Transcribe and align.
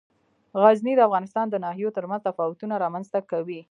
غزني 0.61 0.93
د 0.95 1.01
افغانستان 1.07 1.45
د 1.49 1.55
ناحیو 1.65 1.95
ترمنځ 1.97 2.21
تفاوتونه 2.29 2.73
رامنځ 2.83 3.05
ته 3.13 3.19
کوي. 3.31 3.59